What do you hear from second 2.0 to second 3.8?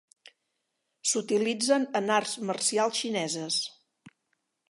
en arts marcials xineses.